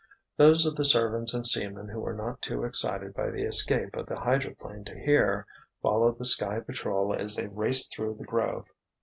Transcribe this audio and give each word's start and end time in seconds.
Those 0.35 0.65
of 0.65 0.75
the 0.77 0.83
servants 0.83 1.31
and 1.35 1.45
seamen 1.45 1.87
who 1.87 1.99
were 1.99 2.15
not 2.15 2.41
too 2.41 2.63
excited 2.63 3.13
by 3.13 3.29
the 3.29 3.43
escape 3.43 3.95
of 3.95 4.07
the 4.07 4.19
hydroplane 4.19 4.83
to 4.85 4.99
hear, 4.99 5.45
followed 5.83 6.17
the 6.17 6.25
Sky 6.25 6.59
Patrol 6.59 7.13
as 7.13 7.35
they 7.35 7.45
raced 7.45 7.93
through 7.93 8.15
the 8.15 8.25
grove. 8.25 8.65